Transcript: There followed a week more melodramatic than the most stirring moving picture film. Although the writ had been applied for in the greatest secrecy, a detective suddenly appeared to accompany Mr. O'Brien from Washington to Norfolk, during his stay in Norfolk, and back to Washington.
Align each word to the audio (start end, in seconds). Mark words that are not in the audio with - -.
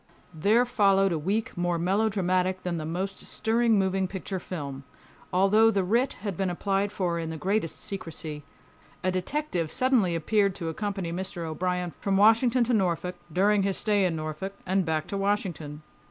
There 0.33 0.65
followed 0.65 1.11
a 1.11 1.19
week 1.19 1.55
more 1.55 1.77
melodramatic 1.77 2.63
than 2.63 2.77
the 2.77 2.87
most 2.87 3.19
stirring 3.19 3.77
moving 3.77 4.07
picture 4.07 4.39
film. 4.39 4.83
Although 5.31 5.69
the 5.69 5.83
writ 5.83 6.13
had 6.23 6.35
been 6.35 6.49
applied 6.49 6.91
for 6.91 7.19
in 7.19 7.29
the 7.29 7.37
greatest 7.37 7.79
secrecy, 7.79 8.43
a 9.03 9.11
detective 9.11 9.69
suddenly 9.69 10.15
appeared 10.15 10.55
to 10.55 10.69
accompany 10.69 11.11
Mr. 11.13 11.45
O'Brien 11.45 11.93
from 11.99 12.17
Washington 12.17 12.63
to 12.63 12.73
Norfolk, 12.73 13.17
during 13.31 13.61
his 13.61 13.77
stay 13.77 14.03
in 14.03 14.15
Norfolk, 14.15 14.55
and 14.65 14.85
back 14.85 15.05
to 15.05 15.17
Washington. 15.17 15.83